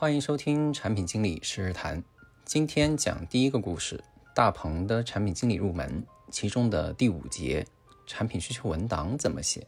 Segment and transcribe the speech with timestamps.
[0.00, 2.02] 欢迎收听产品经理是日谈。
[2.46, 4.02] 今天讲第一个故事：
[4.34, 7.66] 大鹏的产品经理入门，其中的第五节
[8.06, 9.66] 产品需求文档怎么写。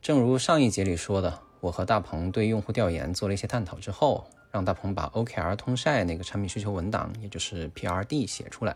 [0.00, 8.74] 正如上一节里说的，我和大鹏对用户调研做了一些探讨之后，让大鹏把 OKR 通晒那个产品需求文档，也就是 PRD 写出来。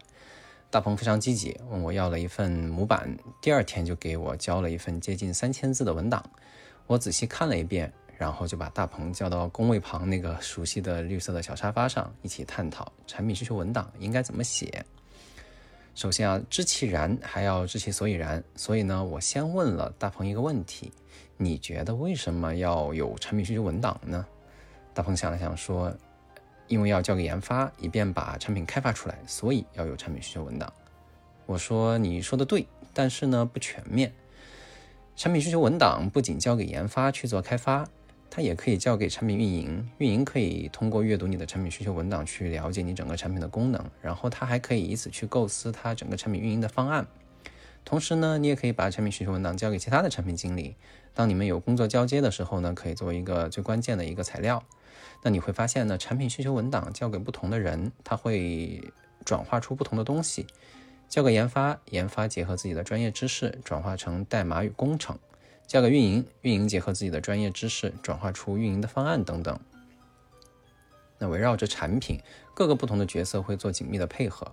[0.69, 6.23] 大鹏非常积极，问我要了一份模板，第二天就给我交了一份接近三千字的文档。
[6.87, 14.85] 我仔细看了一遍，然后就把大鹏叫到工位旁那个熟悉的绿色的小沙发上，一起探讨产品需求文档应该怎么写。
[15.95, 20.93] 首先啊，知其然还要知其所以然，所以呢，我先问了大鹏一个问题：
[21.37, 24.27] 你觉得为什么要有产品需求文档呢？
[24.93, 25.97] 大鹏想了想说。
[26.71, 30.71] 因为要交给研发，以便把产品开发出来，所以要有产品需求文档。
[31.47, 34.13] 我说你说的对，但是呢不全面。
[35.17, 37.89] 产品需求文档不仅交给研发去做开发，
[38.31, 39.89] 它也可以交给产品运营。
[39.99, 47.07] 运营可以通过阅读你的产品需求文档去了解你整个产品的功能，然后它还可以以此去构思它整个产品运营的方案。
[47.85, 50.77] 同时呢，你也可以把产品需求文档交给其他的产品经理，
[51.15, 54.63] 当你们有工作交接的时候呢，可以作为一个最关键的一个材料。
[55.23, 58.93] 那你会发现呢，产品需求文档交给不同的人，他会
[59.25, 60.47] 转化出不同的东西。
[61.09, 65.17] 交给研发，研发结合自己的专业知识，转化成代码与工程；
[65.69, 69.61] 交给运营，运营结合自己的专业知识，转化出运营的方案等等。
[71.19, 72.19] 那围绕着产品，
[72.55, 74.51] 各个不同的角色会做紧密的配合。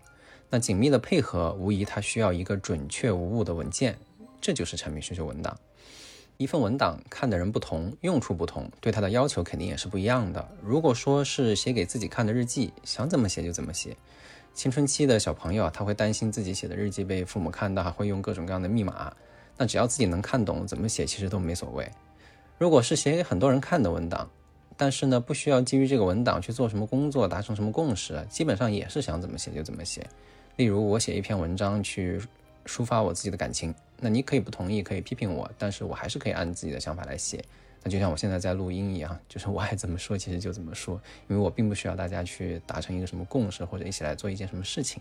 [0.49, 3.97] 那紧密的配合，无疑它需要一个准确无误的文件，
[4.41, 5.57] 这就是产品需求文档。
[6.35, 10.45] 一份文档看的人不同，用处不同，对它的要求肯定也是不一样的。
[10.61, 13.95] 如果说是写给自己看的日记，想怎么写就怎么写。
[14.53, 19.15] 青春期的小朋友啊，他会担心自己写的日记被父母看到，还会用各种各样的密码。
[19.57, 21.89] 那只要自己能看懂，怎么写其实都没所谓。
[22.57, 24.29] 如果是写给很多人看的文档，
[24.77, 30.05] 但是呢，不需要基于这个文档去做什么工作，达成什么共识，基本上也是想怎么写就怎么写。
[30.55, 32.21] 例如，我写一篇文章去。
[32.67, 37.45] 抒发我自己的感情，那你可以不同意，可以批评我，但是我还是可以按自己的想法来写。
[37.83, 44.99] 那就像我现在在录音一样，就是我爱怎么说，其实就怎么说，因为我并不需要大家去达成一个什么共识，或者一起来做一件什么事情。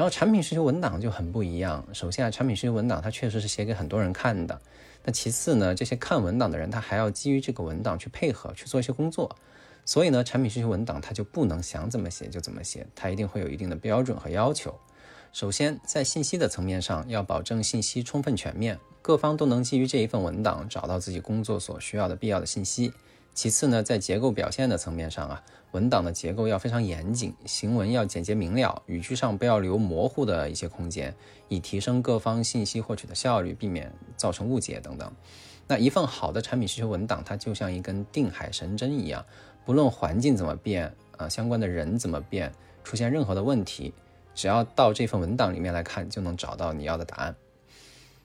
[0.00, 1.86] 然后产品需求文档就很不一样。
[1.92, 4.58] 首先啊，产品需求文档它确实是写给很多人看的。
[5.04, 9.36] 那其次呢，这些看文档的人他还要基于这个文档去配合去做一些工作。
[9.84, 14.74] 所以呢，产品需求文档它就不能想怎么写就怎么写，它一定会有一定的标准和要求。
[15.34, 22.90] 首先，在信息的层面上，要保证信息充分全面，各方都能基于这一份文档找到自己工作所需要的必要的信息。
[23.32, 25.42] 其次呢，在结构表现的层面上啊，
[25.72, 31.14] 文档的结构要非常严谨，行文要简洁明了，语句上不要留模糊的一些空间，
[31.48, 35.10] 以提升各方信息获取的效率，避免造成误解等等。
[35.66, 39.24] 那一份好的产品需求文档，它就像一根定海神针一样，
[39.64, 42.52] 不论环境怎么变啊，相关的人怎么变，
[42.82, 43.94] 出现任何的问题。
[44.34, 47.34] 只要到这份文档里面来看，就能找到你要的答案。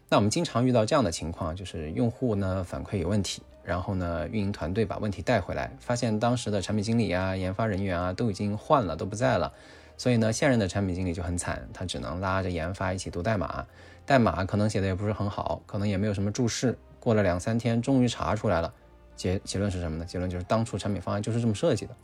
[0.09, 9.51] 那我们经常遇到这样的情况，就是用户呢反馈有问题，然后呢运营团队把问题带回来，发现当时的产品经理啊、研发人员啊都已经换了，都不在了。
[9.97, 13.65] 所以呢，现任的产品经理就很惨，他只能拉着研发一起读代码，
[14.05, 16.77] 代码可能写的也不是很好，可能也没有什么注释。
[16.99, 18.73] 过了两三天，终于查出来了，
[19.15, 20.05] 结结论是什么呢？
[20.05, 21.95] 结论就是当初产品方案就是这么设计的。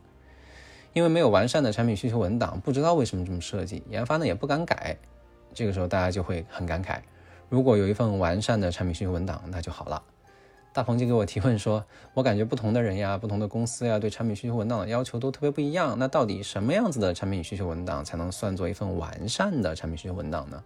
[0.93, 4.97] 因为没有完善的产品需求文档，不知道为什么这么设计，研发呢也不敢改。
[5.53, 6.99] 这个时候大家就会很感慨，
[7.49, 10.01] 如果有一份完善的产品需求文档，那就好了。
[10.73, 11.83] 大鹏就给我提问说，
[12.13, 15.97] 我感觉不同的人呀，不同的公司呀，对产品需求文档的要求都特别不一样。
[15.99, 20.63] 那到底什么样子的产品需求文档才能算作一份完善的产品需求文档呢？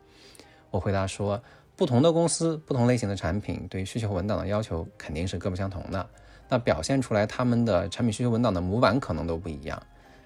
[0.69, 1.41] 我回答说，
[1.75, 6.07] 不同的公司、不同类型的产品对需求文档的要求肯定是各不相同的。
[6.47, 9.81] 那表现出来他们的产品需求文档的模板可能都不一样。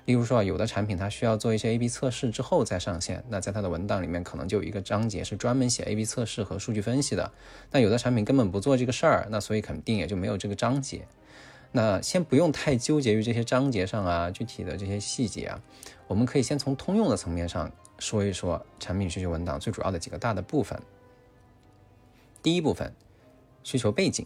[0.06, 7.32] 例如说啊，有的产品它需要做一些 A/B 测试之后再上线，那在它的文档里面可能就有一个章节是专门写 A/B 测试和数据分析的。
[7.72, 11.08] 那有的产品根本不做这个事儿，那所以肯定也就没有这个章节。
[11.72, 15.62] 那先不用太纠结于这些章节上啊，具体的这些细节啊，
[16.08, 20.82] 我们可以先从通用的层面上说一说产品需求文档最主要的几个大的部分。
[22.41, 22.91] 第一部分，
[23.62, 24.26] 需求背景。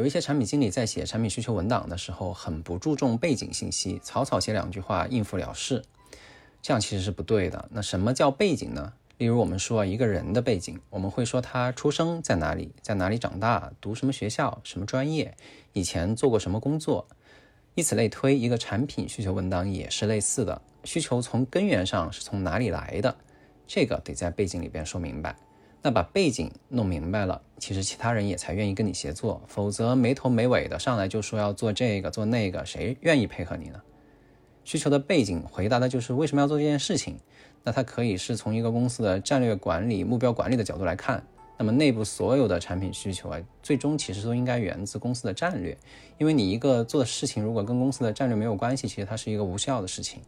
[0.00, 5.84] 有一些产品经理在写产品需求文档的时候，很不注重背景信息，草草写两句话应付了事，
[6.62, 7.68] 这样其实是不对的。
[7.70, 8.94] 那什么叫背景呢？
[9.18, 15.36] 例如我们说一个人的背景，我们会说他出生在哪里，在哪里长大，读什么学校，什么专业，
[15.74, 17.06] 以前做过什么工作，
[17.74, 18.38] 以此类推。
[18.38, 23.14] 一个产品需求文档也是类似的，需求从根源上是从哪里来的，
[23.66, 25.36] 这个得在背景里边说明白。
[25.82, 33.80] 那把背景弄明白了，其实其他人也才愿意跟你协作，否则没头没尾的上来就说要做这个做那个，谁愿意配合你呢？
[34.62, 37.16] 需求的背景回答的就是为什么要做这件事情。
[37.62, 41.22] 那它可以是从一个公司的战略管理、目标管理的角度来看。
[41.58, 45.76] 那么内部所有的产品需求啊，最终其实都应该源自公司的战略，
[46.16, 50.20] 因为你一个做的事情如果跟公司的战略没有关系，其实它是一个无效的事情。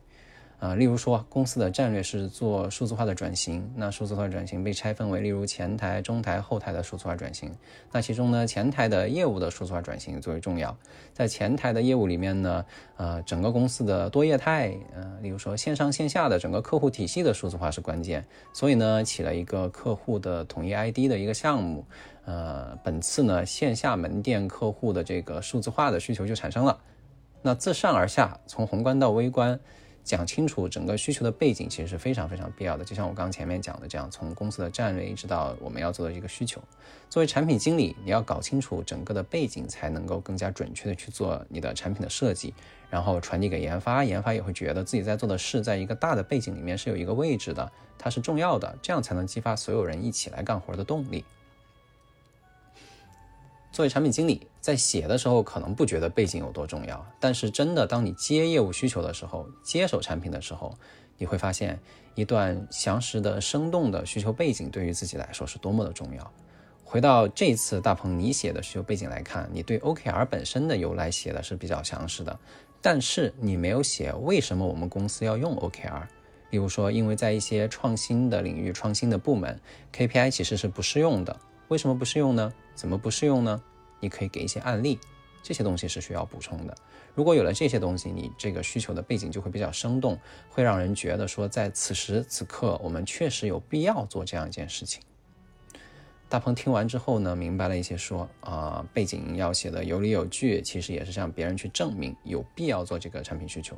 [0.62, 7.52] 啊，例如说，公司的战略是做数字化的转型，那数字化转型被拆分为，例如前台、中台、后台的数字化转型。
[7.90, 10.72] 那其中呢，前台的业务的数字化转型最为重要。
[11.12, 12.64] 在前台的业务里面呢，
[12.96, 18.24] 呃，整个公司的多业态，呃，例如说线上线下的整个客户体系的数字化是关键。
[18.52, 21.84] 所以呢，起了一个客户的统一 ID 的一个项目。
[22.24, 26.78] 呃，本次呢，线下门店客户的这个数字化的需求就产生了。
[27.42, 29.58] 那自上而下，从宏观到微观。
[30.04, 32.84] 讲清楚整个需求的背景，其实是非常非常必要的。
[32.84, 36.60] 就像我刚前面讲的这样，从公司的战略一直到我们要做的一个需求，
[37.08, 42.52] 作为产品经理，你要搞清楚整个的背景，才能够更加准确的去做你的产品的设计，
[42.90, 51.24] 然后传递给研发，研发也会觉得自己在做的事，在一个大的背景里面是有一个位置的，它是重要的，这样才能激发所有人一起来干活的动力。
[53.72, 60.74] 作为产品经理，在写的时候可能不觉得背景有多重要，但是真的当你接业务需求的时候，接手产品的时候，
[61.16, 61.80] 你会发现
[62.14, 66.32] 一段详实的、生动的需求背景对于自己来说是多么的重要。
[66.84, 72.38] 回到这次大鹏你写的需求背景来看，你对 OKR 本身的由来写的是比较详实的，
[72.82, 76.02] 但是你没有写为什么我们公司要用 OKR。
[76.50, 79.58] 例如说，因为在一些创新的领域、创新的部门
[79.94, 81.34] ，KPI 其实是不适用的。
[81.68, 82.52] 为什么不适用呢？
[82.74, 83.62] 怎么不适用呢？
[84.00, 84.98] 你可以给一些案例，
[85.42, 86.74] 这些东西是需要补充的。
[87.14, 95.02] 如果有了这些东西，你这个需求的背景就会比较生动，会让人觉得说，在此时此刻，我们确实有必要做这样一件事情。
[96.28, 103.76] 大鹏听完之后呢，明白了一些，说啊，背景要写的有理有据，其实也是向别人去证明有必要做这个产品需求。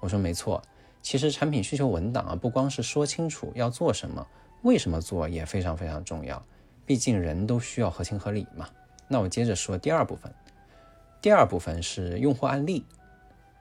[0.00, 0.62] 我说没错，
[1.00, 4.26] 其实产品需求文档啊，不光是说清楚要做什么，
[4.60, 6.44] 为什么做也非常非常重要。
[6.86, 8.68] 毕竟人都需要合情合理嘛。
[9.08, 10.32] 那我接着说第二部分。
[11.20, 12.84] 第二部分是用户案例。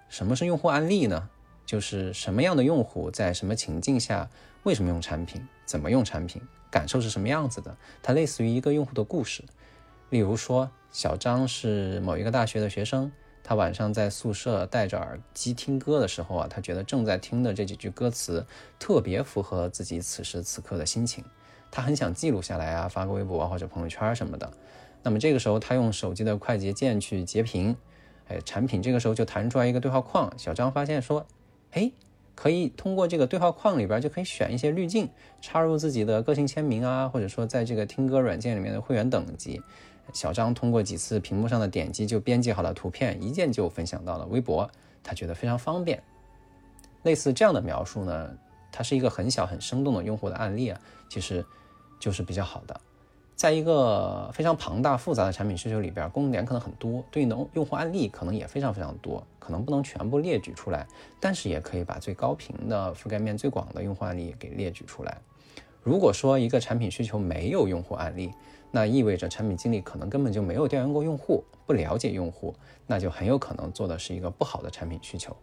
[0.07, 1.29] 什么是用户案例呢？
[1.65, 4.29] 就是什么样的用户在什么情境下
[4.61, 6.39] 为什么用产品，怎么用产品，
[6.69, 7.75] 感受是什么样子的。
[8.03, 9.43] 它类似于一个用户的故事。
[10.11, 13.11] 例如说，小张是某一个大学的学生，
[13.43, 18.45] 他晚上在宿舍戴着耳机听歌的时候啊，他觉得正在听的这几句歌词
[18.77, 21.23] 特别符合自己此时此刻的心情。
[21.75, 24.49] 他很想记录下来啊，发个微博或者朋友圈什么的。
[25.03, 27.75] 那么这个时候，他用手机的快捷键去截屏，
[28.29, 30.31] 哎，产品这个时候就弹出来一个对话框。
[30.37, 31.25] 小张发现说，
[31.71, 31.91] 哎，
[32.33, 35.09] 可以通过这个对话框里边就可以选一些滤镜，
[35.41, 39.61] 插入自己的个性签名啊，或者说在这个听歌软件里面的会员等级。
[40.13, 44.71] 小张通过几次屏幕上的点击就编辑好了图片，一键就分享到了微博，
[45.03, 46.01] 他觉得非常方便。
[47.03, 48.29] 类似这样的描述呢，
[48.71, 50.79] 它是一个很小很生动的用户的案例啊，
[51.09, 51.45] 其实。
[51.99, 52.79] 就是比较好的，
[53.35, 60.87] 在一个非常庞大复杂的产品需求里边，功能点可能很多，对应的用户案例可能也非常非常多，可能不能全部列举出来，
[61.19, 65.17] 但是也可以把最高频的、覆盖面最广的用户案例给列举出来。
[65.83, 68.31] 如果说一个产品需求没有用户案例，
[68.71, 72.55] 那意味着产品经理可能根本就没有调研过用户，不了解用户，
[72.87, 75.35] 那就很有可能做的是一个不好的产品需求。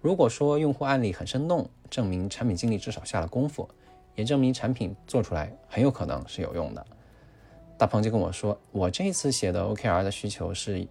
[0.00, 3.68] 如果说用户案例很生动，证明产品经理至少下了功夫。
[4.14, 6.86] 也证明产品做出来很有可能是有用的。
[7.78, 10.86] 大鹏就跟我说，我这次写的 OKR 的需求是，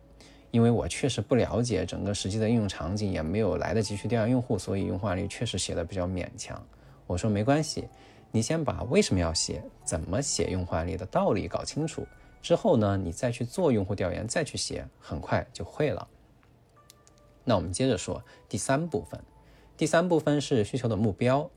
[0.49, 6.61] 因为我确实不了解整个实际的应用场景，也没有来得及去调研用户，所以用户案例确实写的比较勉强。
[7.07, 7.87] 我说没关系，
[8.31, 12.05] 你先把为什么要写、怎么写用户案例的道理搞清楚，
[12.41, 16.05] 之后呢，你再去做用户调研，再去写，很快就会了。
[17.45, 19.19] 那我们接着说第三部分，
[19.77, 21.49] 第三部分是需求的目标。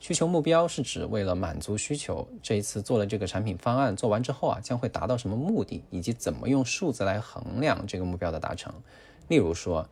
[0.00, 8.72] 需求目标是指为了满足需求，这一次做了这个产品方案，做完之后啊，将会达到什么目的，以及怎么用数字来衡量这个目标的达成。
[9.28, 9.86] 例如说，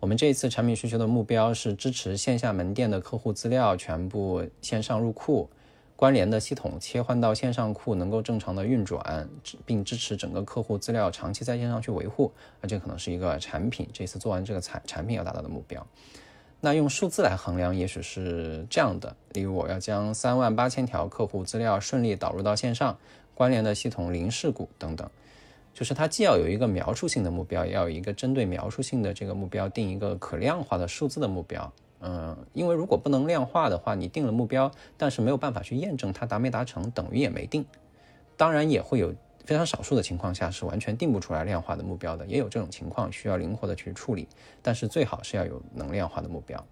[0.00, 5.48] 我们这一次产品需求的目标是支持线下门店的客户资料全部线上入库，
[5.94, 9.28] 关联的系统切换到线上库能够正常的运转，
[9.64, 12.32] 并支持整个客户资料长期在线上去维护。
[12.60, 15.86] 啊这可能是一个产品这次做完这个产产品要达到的目标。
[16.64, 22.96] 那用数字来衡量，也许是这样的：例如，我要将三万八千条客户资料顺利导入到线上，
[23.34, 25.06] 关联的系统零事故等等。
[25.74, 31.70] 就是它既要有一个描述性的目标，也要有一个针对描述性的这个目标定一个可量化的数字的目标。
[32.00, 37.62] 嗯，因为如果不能量化的话，你定了目标，但是没有办法去验证它达没达成，等于也没定。
[38.38, 44.26] 当然也会有非常少数的情况下是完全定不出来量化的目标的，也有这种情况需要灵活的去处理。
[44.62, 46.66] 但是最好是要有能量化的目标。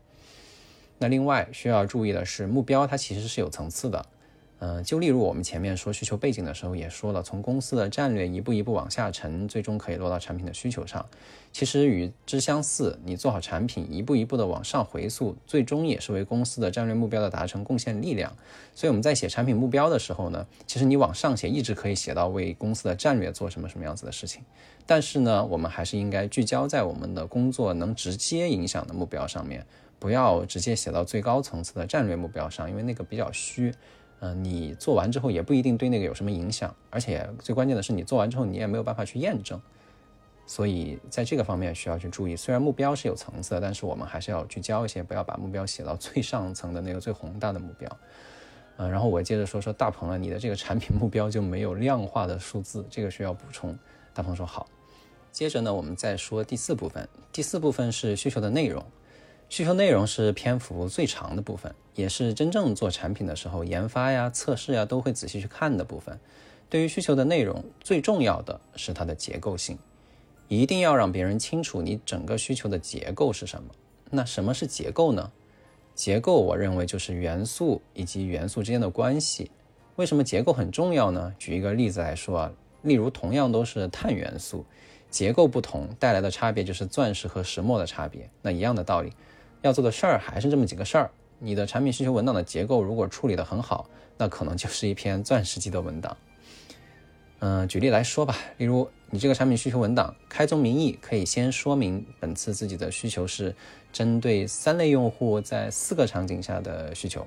[0.99, 4.07] 那另外需要注意的是，目标它其实是有层次的。
[4.65, 11.05] 嗯，就例如我们前面说需求背景的时候也说了，从公司的战略一步一步往下沉，最终可以落到产品的需求上。
[11.53, 18.33] 其实与之相似，你做好产品，一步一步的往上回溯，最终也是为公司的战略目标的达成贡献力量。
[18.73, 24.45] 所以我们在写产品目标的时候呢，其实你往上写，一直可以写到为公司的战略做什么什么样子的事情。
[24.87, 29.67] 但是呢，我们还是应该聚焦在我们的工作能直接影响的目标上面，
[29.99, 33.75] 不要直接写到最高层次的战略目标上，因为那个比较虚。
[34.25, 39.61] 嗯，你做完之后也不一定对那个有什么影响，而且最关键的是你做完之后你也没有办法去验证，
[40.47, 42.37] 所以在这个方面需要去注意。
[42.37, 47.99] 虽然目标是有层次的，但是我们还是要聚焦一些，不要把目标写到最上层的那个最宏大的目标。
[48.77, 53.77] 嗯，然后我接着说说大鹏啊，你的这个产品目标就没有量化的数字，这个需要补充。
[54.15, 54.69] 大鹏说好。
[55.33, 58.85] 接着呢，我们再说第四部分，第四部分是需求的内容。
[59.53, 66.19] 需求内容是篇幅最长的部分，也是真正做产品的时候研发呀、测试呀都会仔细去看的部分。
[66.71, 69.79] 对于需求的内容，最重要的是它的结构性，
[70.49, 73.69] 一定要让别人清楚你整个需求的结构是什么。
[74.09, 75.31] 那什么是结构呢？
[75.95, 79.51] 结构我认为就是元素以及元素之间的关系。
[79.97, 81.35] 为什么结构很重要呢？
[81.39, 84.65] 举一个例子来说啊，例如同样都是碳元素，
[85.11, 88.31] 结构不同带来的差别就是钻石和石墨的差别。
[88.41, 89.13] 那一样的道理。
[89.63, 91.11] 要做的事儿还是这么几个事儿。
[91.39, 93.89] 你的产品需求文档的结构如果处理得很好，
[94.19, 96.17] 那可能就是一篇钻石级的文档。
[97.41, 103.57] 嗯，举例来说吧，例如你这个产品需求文档，开宗明义可以先说明本次自己的需求是
[103.93, 107.27] 针对三类用户在四个场景下的需求，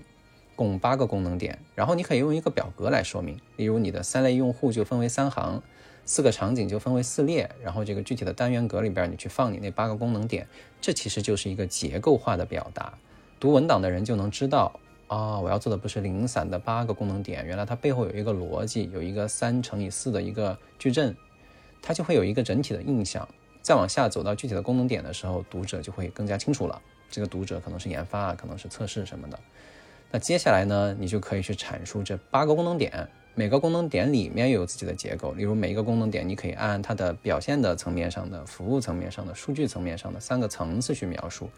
[0.56, 1.60] 共八个功能点。
[1.76, 5.62] 然后你可以用一个表格来说明，例如你的三类用户就分为三行。
[6.06, 10.48] 四个场景就分为四列，然后这个具体的单元格里边，你去放你那八个功能点，
[10.80, 12.94] 这其实就是一个结构化的表达。
[13.40, 21.16] 读文档的人就能知道，啊，我要做的不是零散的八个功能点，原来它背后有一个逻辑，有一个三乘以四的一个矩阵，
[21.82, 23.28] 它就会有一个整体的印象。
[23.62, 26.80] 再往下走到具体的功能点的时候，读者就会更加清楚了。
[27.10, 29.40] 这个读者可能是研发，可能是测试什么的。
[30.12, 33.10] 那接下来呢，你就可以去阐述这八个功能点。
[33.38, 41.50] 每个功能点里面有自己的结构，例如每一个功能点，你可以按它的表现的层面上的、服务层面上的、数据层面上的三个层次去描述。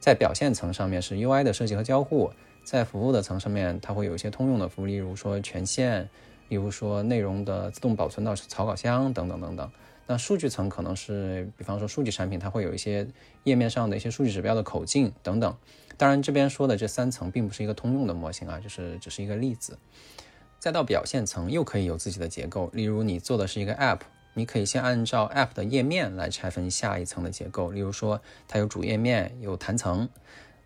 [0.00, 2.32] 在表现层上面是 UI 的设计和交互，
[2.64, 6.08] 在服务的层上面，它会有一些通用的服务，例如说权限，
[6.48, 9.70] 例如说内容的自动保存到草稿箱等等等等。
[10.08, 13.06] 那数据层可能是，比方说数据产品，它会有一些
[13.44, 15.54] 页面上的一些数据指标的口径等等。
[15.96, 19.78] 当然，这边说的这三层并不是一个通用的模型啊，就是只是一个例子。
[20.62, 22.70] 再到表现层，又可以有自己的结构。
[22.72, 23.98] 例如，你做的是一个 App，
[24.34, 27.72] 你可以先按照 App 的页面来拆分下一层的结构。
[27.72, 30.08] 例如说，它有主页面，有弹层。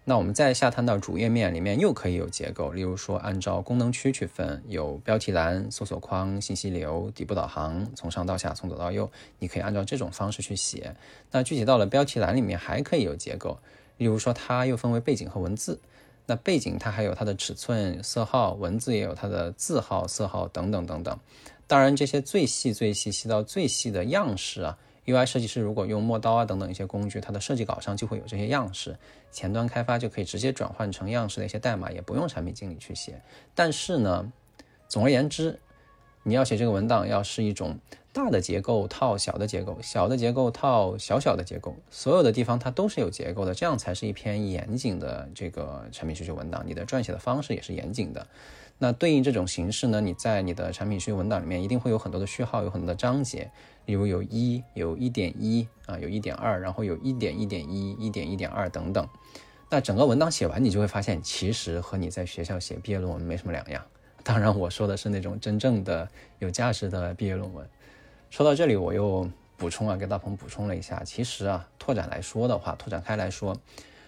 [0.04, 2.72] 那我们再下探到主页面里面，又可以有结构。
[2.72, 10.94] 例如说，按照功能区去分，有标题栏、搜索框、信息流、底部导航，从上到下，从左到右，你可以按照这种方式去写。
[11.30, 13.58] 那具体到了标题栏里面，还可以有结构。
[13.96, 15.80] 例如说，它又分为背景和文字。
[16.26, 21.18] 那背景它还有它的尺寸、色号，文字也有它的字号、色号等等等等。
[21.68, 28.96] 当然，这些最细、最细细到最细的样式啊，UI 设计师如果用墨刀啊等等一些工具，它的设计稿上就会有这些样式。
[29.32, 33.20] 前端开发就可以直接转换成样式的一些代码，也不用产品经理去写。
[33.54, 34.32] 但是呢，
[34.88, 35.58] 总而言之，
[36.26, 37.78] 你要写这个文档，要是一种。
[38.12, 46.64] 大的结构套小的结构，小的结构套小小的结构，所有的地方它都是有结构的，这样才是一篇严谨的这个产品需求文档。
[46.66, 48.26] 你的撰写的方式也是严谨的。
[48.78, 50.00] 那对应这种形式呢？
[50.00, 53.50] 你在你的产品需求文档里面一定会有很多的序号，有很多的章节，
[53.84, 59.06] 例如有一、有一点一啊，有一点二，然后有一点一点一、一点一点二等等。
[59.68, 63.84] 那整个文档写完，你就会发现，其实和你在学校写毕业论文没什么两样。
[64.26, 66.08] 当然，我说的是那种真正的
[66.40, 67.64] 有价值的毕业论文。
[68.28, 71.00] 说到这里，我又补充啊，给大鹏补充了一下。
[71.04, 73.56] 其实啊，拓展来说的话，拓展开来说，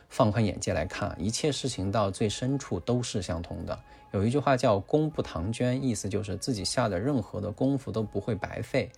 [0.09, 3.79] 放宽眼界来看，一切事情到最深处都是相通的。
[4.11, 8.91] 有一句话叫“功不唐捐”，意思就是自己下的任何的功夫都不会白费。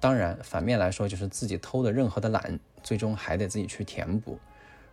[0.00, 4.36] 当然，反面来说就是自己偷的任何的懒，最终还得自己去填补。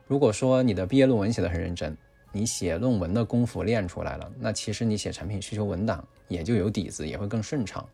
[0.06, 1.98] 如果说你的毕业论文写得很认真，
[2.36, 7.88] 你写论文的功夫练出来了，那其实你写产品需求文档也就有底子，也会更顺畅。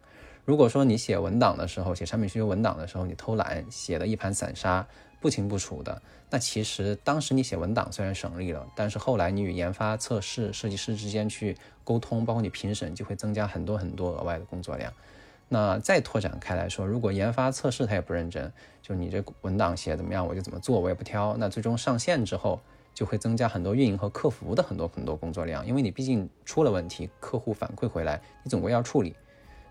[0.45, 4.87] 如果说你写文档的时候，写产品需求文档的时候，你偷懒写的一盘散沙，
[5.19, 14.91] 不清不楚的，那其实当时你写文档虽然省力了，但是后来你与研发、测试、设计师之间去沟通，包括你评审，就会增加很多很多额外的工作量。
[15.49, 22.59] 那再拓展开来说，如果研发测试他也不认真，就你这文档写怎么样，我就怎么做，我也不挑，那最终上线之后。
[22.93, 29.15] 就会增加很多运营和客服的很多很多工作量，因为你毕竟出了问题，客户反馈回来，你总归要处理，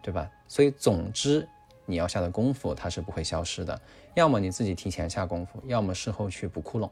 [0.02, 0.28] 对吧？
[0.48, 1.46] 所以总之
[1.84, 3.80] 你要下的功夫它是不会消失的，
[4.14, 6.90] 要么你自己提前下功夫，要么事后去补窟窿。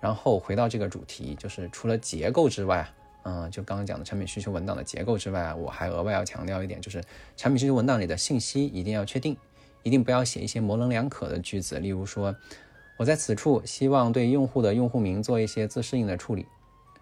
[0.00, 2.86] 然后回到这个主题，就是除了结构之外，
[3.22, 7.02] 嗯，就刚刚讲的产品需求文档的结构之外，我还额外要强调一点，就是
[7.36, 9.36] 产品需求文档里的信息一定要确定，
[9.84, 12.34] 一定不要写一些模棱两可的句子，例如说。
[13.00, 16.44] 我在此处希望对用户的用户名做一些自适应的处理，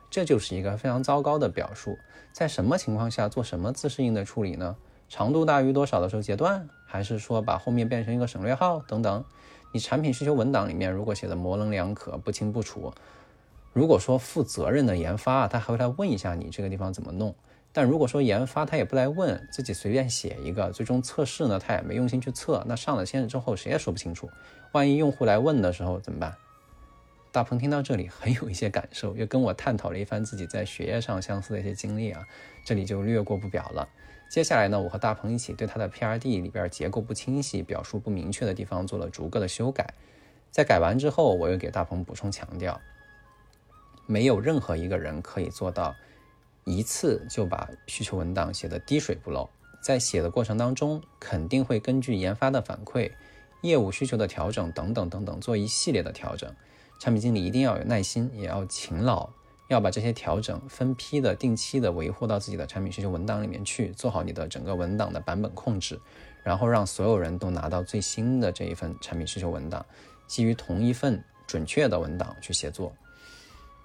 [0.08, 1.98] 这就是一个非常糟糕的表述。
[2.32, 4.76] 在什么情况下做什么自适应的处理呢？
[5.08, 9.24] 长度大于多少的时候截断，还是说把后面变成一个省略号等等？
[9.72, 12.92] 你产品需求文档里面如果写的模棱两可、不清不楚，
[13.72, 17.34] 如果说负责任的研发他还会来问一下你这个地方怎么弄。
[17.72, 24.28] 但如果说研发他也不来问，自己随便写一个，最终测试呢他也没用心去测，那上了线之后谁也说不清楚。
[24.72, 26.34] 万一用户来问的时候怎么办？
[27.30, 32.26] 大鹏听到这里很有一些感受，又跟我探讨了一番自己在学业上相似的一些经历啊，
[32.64, 33.87] 这里就略过不表了。
[34.30, 39.94] 接下来呢，我和大鹏一起对他的 PRD 里边结构不清晰、表述不明确的地方做了逐个的修改。
[40.50, 42.80] 在改完之后，我又给大鹏补充强调，
[44.06, 45.94] 没有任何一个人可以做到。
[46.68, 49.48] 一次就把需求文档写得滴水不漏，
[49.80, 53.10] 在写的过程当中，肯定会根据研发的反馈、
[53.62, 56.54] 业务需求的调整等等等等做一系列的调整。
[57.00, 59.30] 产品经理一定要有耐心，也要勤劳，
[59.68, 66.00] 要把这些调整分批的、定期的维护到自己的产品需求文档里面去，做好你的整个文档的版本控制，
[66.42, 69.87] 然后让所有人都拿到最新的这一份产品需求文档，
[70.26, 72.92] 基于同一份准确的文档去写作。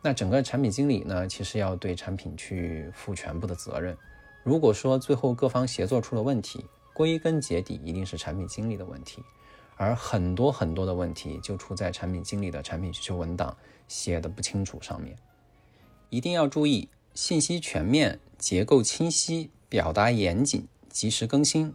[0.06, 3.98] 那整个产品经理呢，其实要对产品去负全部的责任。
[4.44, 9.24] 如果说最后各方协作出了问题，归根结底一定是产品经理的问题，
[9.78, 13.56] 而很多很多的问题就出在产品经理的产品需求文档
[13.88, 15.16] 写的不清楚上面。
[16.10, 21.74] 一定要注意，信息全面、结构清晰、表达严谨、及时更新，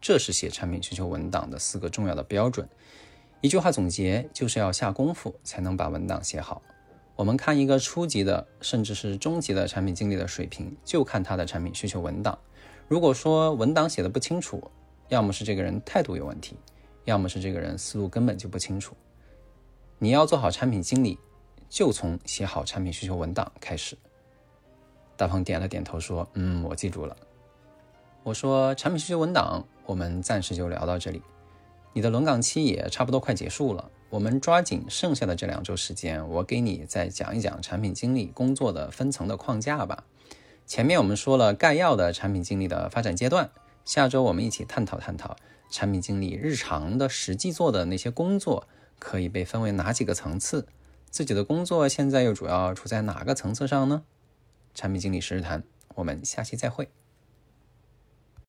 [0.00, 2.68] 这是写产品需求文档的四个重要的标准。
[3.40, 6.62] 一句话总结，就是要下功夫才能把文档写好。
[7.16, 12.36] 我们看一个初级的，甚至是中级的产品经理的水平，就看他的产品需求文档。
[12.88, 14.70] 如果说文档写的不清楚，
[15.08, 16.56] 要么是这个人态度有问题，
[17.04, 18.96] 要么是这个人思路根本就不清楚。
[19.98, 21.16] 你要做好产品经理，
[21.68, 23.96] 就从写好产品需求文档开始。
[25.16, 27.16] 大鹏点了点头说：“嗯，我记住了。”
[28.24, 31.22] 我说：“产品需求文档，我们暂时就聊到这里。
[31.92, 40.04] 你的轮岗期也差不多快结束了。”我们抓紧剩下的这两周时间，我给你再讲一讲产品经理工作的分层的框架吧。
[40.68, 43.50] 前面我们说了概要的产品经理的发展阶段，
[43.84, 45.36] 下周我们一起探讨探讨
[45.68, 48.68] 产品经理日常的实际做的那些工作
[49.00, 50.68] 可以被分为哪几个层次，
[51.10, 54.04] 自己的工作现在又主要处在哪个层次上呢？
[54.76, 55.64] 产品经理实时谈，
[55.96, 56.88] 我们下期再会。